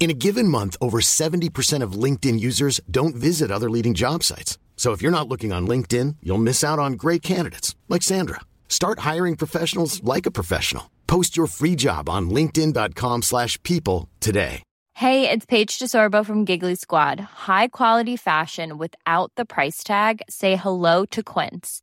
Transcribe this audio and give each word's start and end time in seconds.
In 0.00 0.08
a 0.08 0.14
given 0.14 0.48
month, 0.48 0.78
over 0.80 1.00
70% 1.02 1.82
of 1.82 1.92
LinkedIn 1.92 2.40
users 2.40 2.80
don't 2.90 3.14
visit 3.14 3.50
other 3.50 3.68
leading 3.68 3.92
job 3.92 4.24
sites. 4.24 4.56
So 4.74 4.92
if 4.92 5.02
you're 5.02 5.12
not 5.12 5.28
looking 5.28 5.52
on 5.52 5.68
LinkedIn, 5.68 6.16
you'll 6.22 6.38
miss 6.38 6.64
out 6.64 6.78
on 6.78 6.94
great 6.94 7.20
candidates 7.20 7.76
like 7.90 8.02
Sandra. 8.02 8.40
Start 8.66 9.00
hiring 9.00 9.36
professionals 9.36 10.02
like 10.02 10.24
a 10.24 10.30
professional. 10.30 10.90
Post 11.06 11.36
your 11.36 11.46
free 11.46 11.76
job 11.76 12.08
on 12.08 12.30
linkedin.com/people 12.30 14.08
today. 14.20 14.62
Hey, 14.94 15.28
it's 15.30 15.46
Paige 15.46 15.78
DeSorbo 15.78 16.24
from 16.24 16.44
Giggly 16.44 16.76
Squad. 16.76 17.20
High 17.48 17.68
quality 17.68 18.16
fashion 18.16 18.78
without 18.78 19.32
the 19.36 19.44
price 19.44 19.82
tag. 19.82 20.22
Say 20.28 20.56
hello 20.56 21.04
to 21.06 21.22
Quince. 21.22 21.82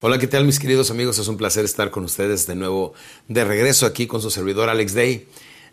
Hola, 0.00 0.20
¿qué 0.20 0.28
tal 0.28 0.44
mis 0.44 0.60
queridos 0.60 0.92
amigos? 0.92 1.18
Es 1.18 1.26
un 1.26 1.36
placer 1.36 1.64
estar 1.64 1.90
con 1.90 2.04
ustedes 2.04 2.46
de 2.46 2.54
nuevo 2.54 2.94
de 3.26 3.42
regreso 3.42 3.84
aquí 3.84 4.06
con 4.06 4.22
su 4.22 4.30
servidor 4.30 4.68
Alex 4.68 4.94
Day, 4.94 5.26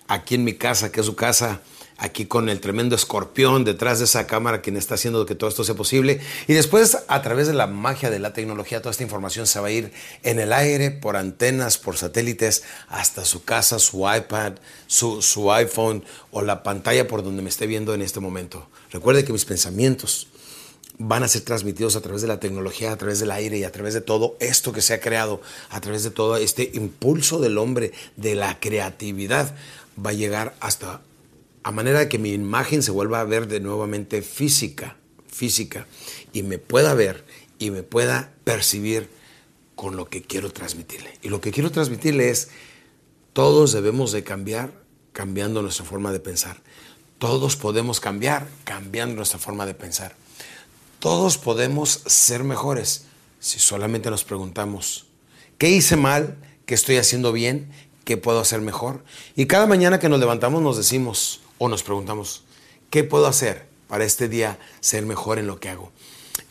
aquí 0.07 0.33
en 0.33 0.43
mi 0.43 0.55
casa, 0.55 0.91
que 0.91 1.01
es 1.01 1.05
su 1.05 1.15
casa, 1.15 1.61
aquí 1.97 2.25
con 2.25 2.49
el 2.49 2.59
tremendo 2.59 2.95
escorpión 2.95 3.63
detrás 3.63 3.99
de 3.99 4.05
esa 4.05 4.25
cámara 4.25 4.63
quien 4.63 4.77
está 4.77 4.95
haciendo 4.95 5.27
que 5.27 5.35
todo 5.35 5.47
esto 5.47 5.63
sea 5.63 5.75
posible. 5.75 6.21
Y 6.47 6.53
después, 6.53 6.97
a 7.07 7.21
través 7.21 7.45
de 7.45 7.53
la 7.53 7.67
magia 7.67 8.09
de 8.09 8.17
la 8.17 8.33
tecnología, 8.33 8.81
toda 8.81 8.89
esta 8.89 9.03
información 9.03 9.45
se 9.45 9.59
va 9.59 9.67
a 9.67 9.71
ir 9.71 9.91
en 10.23 10.39
el 10.39 10.53
aire, 10.53 10.89
por 10.89 11.17
antenas, 11.17 11.77
por 11.77 11.95
satélites, 11.95 12.63
hasta 12.87 13.25
su 13.25 13.43
casa, 13.43 13.77
su 13.77 14.11
iPad, 14.11 14.53
su, 14.87 15.21
su 15.21 15.53
iPhone 15.53 16.03
o 16.31 16.41
la 16.41 16.63
pantalla 16.63 17.07
por 17.07 17.23
donde 17.23 17.43
me 17.43 17.49
esté 17.49 17.67
viendo 17.67 17.93
en 17.93 18.01
este 18.01 18.19
momento. 18.19 18.67
Recuerde 18.91 19.23
que 19.23 19.33
mis 19.33 19.45
pensamientos 19.45 20.29
van 20.97 21.23
a 21.23 21.27
ser 21.27 21.41
transmitidos 21.41 21.95
a 21.95 22.01
través 22.01 22.21
de 22.21 22.27
la 22.27 22.39
tecnología, 22.39 22.91
a 22.91 22.97
través 22.97 23.19
del 23.19 23.31
aire 23.31 23.57
y 23.57 23.63
a 23.63 23.71
través 23.71 23.93
de 23.93 24.01
todo 24.01 24.37
esto 24.39 24.71
que 24.71 24.81
se 24.81 24.93
ha 24.93 25.01
creado, 25.01 25.41
a 25.69 25.81
través 25.81 26.03
de 26.03 26.11
todo 26.11 26.37
este 26.37 26.71
impulso 26.73 27.39
del 27.39 27.57
hombre, 27.57 27.91
de 28.15 28.35
la 28.35 28.59
creatividad, 28.59 29.55
va 30.03 30.11
a 30.11 30.13
llegar 30.13 30.55
hasta 30.59 31.01
a 31.63 31.71
manera 31.71 31.99
de 31.99 32.09
que 32.09 32.19
mi 32.19 32.31
imagen 32.31 32.83
se 32.83 32.91
vuelva 32.91 33.19
a 33.19 33.23
ver 33.23 33.47
de 33.47 33.59
nuevamente 33.59 34.21
física, 34.21 34.97
física, 35.27 35.87
y 36.31 36.43
me 36.43 36.59
pueda 36.59 36.93
ver 36.93 37.25
y 37.57 37.71
me 37.71 37.83
pueda 37.83 38.31
percibir 38.43 39.09
con 39.75 39.97
lo 39.97 40.07
que 40.07 40.21
quiero 40.21 40.51
transmitirle. 40.51 41.17
Y 41.21 41.29
lo 41.29 41.41
que 41.41 41.51
quiero 41.51 41.71
transmitirle 41.71 42.29
es, 42.29 42.49
todos 43.33 43.73
debemos 43.73 44.11
de 44.11 44.23
cambiar 44.23 44.71
cambiando 45.11 45.61
nuestra 45.61 45.85
forma 45.85 46.11
de 46.11 46.19
pensar. 46.19 46.61
Todos 47.17 47.55
podemos 47.55 47.99
cambiar 47.99 48.47
cambiando 48.63 49.15
nuestra 49.15 49.39
forma 49.39 49.65
de 49.65 49.73
pensar. 49.73 50.15
Todos 51.05 51.37
podemos 51.37 52.01
ser 52.07 52.43
mejores 52.43 53.03
si 53.39 53.59
solamente 53.59 54.09
nos 54.09 54.23
preguntamos, 54.23 55.05
¿qué 55.59 55.69
hice 55.69 55.97
mal? 55.97 56.35
¿Qué 56.65 56.73
estoy 56.73 56.97
haciendo 56.97 57.31
bien? 57.31 57.69
¿Qué 58.05 58.17
puedo 58.17 58.39
hacer 58.39 58.61
mejor? 58.61 59.03
Y 59.35 59.45
cada 59.45 59.67
mañana 59.67 59.99
que 59.99 60.09
nos 60.09 60.19
levantamos 60.19 60.63
nos 60.63 60.77
decimos 60.77 61.41
o 61.59 61.69
nos 61.69 61.83
preguntamos, 61.83 62.43
¿qué 62.89 63.03
puedo 63.03 63.27
hacer 63.27 63.67
para 63.87 64.03
este 64.03 64.27
día 64.29 64.57
ser 64.79 65.05
mejor 65.05 65.37
en 65.37 65.45
lo 65.45 65.59
que 65.59 65.69
hago? 65.69 65.91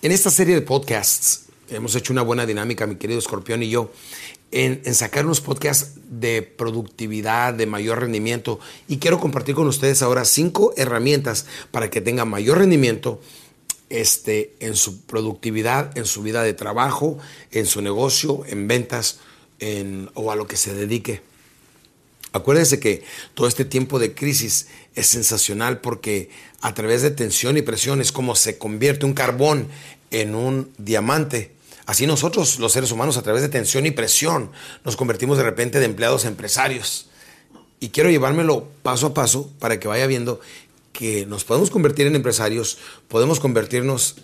En 0.03 0.13
esta 0.13 0.31
serie 0.31 0.55
de 0.55 0.63
podcasts 0.63 1.47
hemos 1.69 1.97
hecho 1.97 2.13
una 2.13 2.23
buena 2.23 2.47
dinámica, 2.47 2.87
mi 2.87 2.95
querido 2.95 3.19
Escorpión 3.19 3.61
y 3.65 3.71
yo, 3.71 3.91
en, 4.53 4.95
sacar 4.95 5.25
unos 5.25 5.41
podcasts 5.41 5.95
de 6.09 6.43
productividad, 6.43 7.55
de 7.55 7.67
mayor 7.67 8.03
rendimiento. 8.03 8.61
Y 8.87 8.99
quiero 8.99 9.19
compartir 9.19 9.57
con 9.57 9.67
ustedes 9.67 10.01
ahora 10.01 10.25
cinco 10.25 10.73
herramientas 10.77 11.47
para 11.73 11.91
que 11.91 12.01
tengan 12.01 12.29
mayor 12.29 12.59
rendimiento 12.59 13.21
este, 13.91 14.55
en 14.61 14.77
su 14.77 15.03
productividad, 15.03 15.97
en 15.97 16.07
su 16.07 16.23
vida 16.23 16.43
de 16.43 16.55
trabajo, 16.55 17.19
en 17.51 17.67
su 17.67 17.83
negocio, 17.83 18.45
en 18.47 18.69
ventas 18.69 19.21
en, 19.61 20.11
o 20.15 20.31
a 20.31 20.37
lo 20.37 20.47
que 20.47 20.57
se 20.57 20.75
dedique. 20.75 21.23
Acuérdense 22.33 22.81
que 22.81 23.05
todo 23.35 23.47
este 23.47 23.65
tiempo 23.65 24.01
de 24.01 24.13
crisis 24.13 24.67
es 24.97 25.07
sensacional 25.07 25.81
porque 25.81 26.31
a 26.61 26.75
través 26.75 27.03
de 27.03 27.13
tensión 27.13 27.57
y 27.57 27.63
presión 27.63 28.01
es 28.01 28.11
como 28.11 28.35
se 28.35 28.59
convierte 28.59 29.07
un 29.07 29.15
carbón 29.15 29.69
en 30.11 30.35
un 30.35 30.73
diamante. 30.77 31.53
Así 31.87 32.07
nosotros, 32.07 32.59
los 32.59 32.73
seres 32.73 32.91
humanos, 32.91 33.19
a 33.19 33.23
través 33.23 33.43
de 33.43 33.49
tensión 33.49 33.87
y 33.87 33.91
presión, 33.91 34.51
nos 34.85 34.97
convertimos 34.97 35.37
de 35.37 35.45
repente 35.45 35.79
de 35.79 35.85
empleados 35.85 36.25
a 36.25 36.29
empresarios. 36.29 37.09
Y 37.79 37.91
quiero 37.91 38.11
llevármelo 38.11 38.67
paso 38.83 39.09
a 39.09 39.15
paso 39.15 39.51
para 39.59 39.79
que 39.79 39.87
vaya 39.87 40.07
viendo 40.07 40.41
que 40.95 41.27
nos 41.27 41.45
podemos 41.45 41.71
convertir 41.71 42.07
en 42.07 42.17
empresarios, 42.17 42.79
podemos 43.09 43.41
convertirnos 43.41 44.17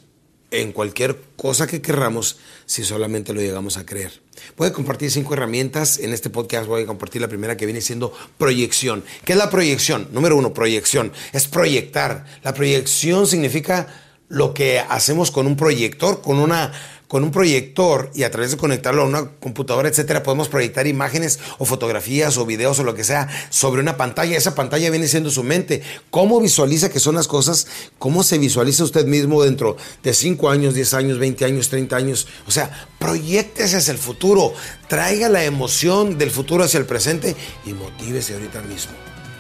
en 0.51 0.73
cualquier 0.73 1.21
cosa 1.37 1.67
que 1.67 1.83
querramos 1.83 2.39
si 2.65 2.85
solamente 2.85 3.35
lo 3.35 3.41
llegamos 3.41 3.77
a 3.77 3.85
creer. 3.85 4.23
Voy 4.57 4.69
a 4.69 4.73
compartir 4.73 5.11
cinco 5.11 5.35
herramientas. 5.35 5.99
En 5.99 6.13
este 6.13 6.31
podcast 6.31 6.67
voy 6.67 6.83
a 6.83 6.87
compartir 6.87 7.21
la 7.21 7.29
primera 7.29 7.57
que 7.57 7.67
viene 7.67 7.81
siendo 7.81 8.13
proyección. 8.39 9.05
¿Qué 9.25 9.33
es 9.33 9.39
la 9.39 9.51
proyección? 9.51 10.09
Número 10.13 10.37
uno, 10.37 10.55
proyección. 10.55 11.13
Es 11.33 11.47
proyectar. 11.47 12.25
La 12.43 12.55
proyección 12.55 13.27
significa 13.27 13.87
lo 14.29 14.55
que 14.55 14.79
hacemos 14.81 15.31
con 15.31 15.47
un 15.47 15.57
proyector, 15.57 16.23
con 16.23 16.39
una 16.39 16.73
con 17.11 17.25
un 17.25 17.33
proyector 17.33 18.09
y 18.15 18.23
a 18.23 18.31
través 18.31 18.53
de 18.53 18.57
conectarlo 18.57 19.03
a 19.03 19.05
una 19.05 19.31
computadora, 19.41 19.89
etcétera, 19.89 20.23
podemos 20.23 20.49
proyectar 20.49 20.87
imágenes 20.87 21.41
o 21.59 21.65
fotografías 21.65 22.39
o 22.39 22.47
videos 22.47 22.79
o 22.79 22.85
lo 22.85 22.95
que 22.95 23.03
sea 23.03 23.29
sobre 23.51 23.81
una 23.81 23.97
pantalla. 23.97 24.37
Esa 24.37 24.55
pantalla 24.55 24.91
viene 24.91 25.09
siendo 25.09 25.29
su 25.33 25.43
mente. 25.43 25.83
¿Cómo 26.11 26.41
visualiza 26.41 26.89
que 26.89 27.01
son 27.01 27.17
las 27.17 27.27
cosas? 27.27 27.67
¿Cómo 27.99 28.23
se 28.23 28.39
visualiza 28.39 28.85
usted 28.85 29.07
mismo 29.07 29.43
dentro 29.43 29.77
de 30.05 30.15
5 30.15 30.51
años, 30.51 30.73
10 30.75 30.95
años, 30.95 31.19
20 31.19 31.45
años, 31.45 31.69
30 31.69 31.97
años? 31.97 32.29
O 32.47 32.53
sea, 32.53 32.89
proyectese 33.01 33.79
hacia 33.79 33.91
el 33.91 33.99
futuro. 33.99 34.55
Traiga 34.87 35.29
la 35.29 35.43
emoción 35.43 36.17
del 36.17 36.31
futuro 36.31 36.63
hacia 36.63 36.79
el 36.79 36.87
presente 36.87 37.35
y 37.67 37.73
motívese 37.73 38.35
ahorita 38.35 38.61
mismo. 38.63 38.93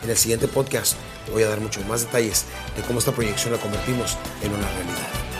En 0.02 0.11
el 0.11 0.17
siguiente 0.17 0.49
podcast 0.49 0.96
voy 1.32 1.44
a 1.44 1.49
dar 1.49 1.61
muchos 1.61 1.87
más 1.87 2.00
detalles 2.00 2.46
de 2.76 2.82
cómo 2.82 2.99
esta 2.99 3.12
proyección 3.12 3.52
la 3.52 3.61
convertimos 3.61 4.17
en 4.43 4.55
una 4.55 4.69
realidad. 4.72 5.39